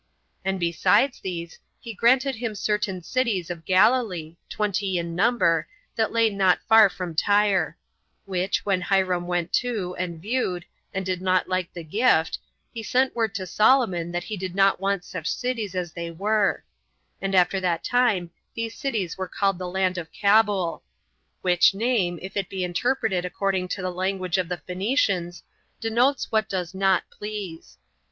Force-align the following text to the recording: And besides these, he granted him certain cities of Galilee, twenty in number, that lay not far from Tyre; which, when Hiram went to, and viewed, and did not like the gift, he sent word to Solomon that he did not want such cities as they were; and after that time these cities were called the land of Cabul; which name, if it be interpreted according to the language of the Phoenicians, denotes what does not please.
And 0.43 0.59
besides 0.59 1.19
these, 1.19 1.59
he 1.79 1.93
granted 1.93 2.33
him 2.37 2.55
certain 2.55 3.03
cities 3.03 3.51
of 3.51 3.65
Galilee, 3.65 4.35
twenty 4.49 4.97
in 4.97 5.15
number, 5.15 5.67
that 5.95 6.11
lay 6.11 6.31
not 6.31 6.57
far 6.67 6.89
from 6.89 7.13
Tyre; 7.13 7.77
which, 8.25 8.65
when 8.65 8.81
Hiram 8.81 9.27
went 9.27 9.53
to, 9.61 9.95
and 9.99 10.19
viewed, 10.19 10.65
and 10.91 11.05
did 11.05 11.21
not 11.21 11.47
like 11.47 11.71
the 11.71 11.83
gift, 11.83 12.39
he 12.73 12.81
sent 12.81 13.15
word 13.15 13.35
to 13.35 13.45
Solomon 13.45 14.11
that 14.11 14.23
he 14.23 14.37
did 14.37 14.55
not 14.55 14.79
want 14.79 15.05
such 15.05 15.27
cities 15.27 15.75
as 15.75 15.91
they 15.93 16.09
were; 16.09 16.63
and 17.21 17.35
after 17.35 17.59
that 17.59 17.83
time 17.83 18.31
these 18.55 18.73
cities 18.73 19.19
were 19.19 19.27
called 19.29 19.59
the 19.59 19.69
land 19.69 19.99
of 19.99 20.11
Cabul; 20.11 20.81
which 21.43 21.75
name, 21.75 22.17
if 22.23 22.35
it 22.35 22.49
be 22.49 22.63
interpreted 22.63 23.23
according 23.23 23.67
to 23.67 23.83
the 23.83 23.91
language 23.93 24.39
of 24.39 24.49
the 24.49 24.57
Phoenicians, 24.57 25.43
denotes 25.79 26.31
what 26.31 26.49
does 26.49 26.73
not 26.73 27.03
please. 27.11 27.77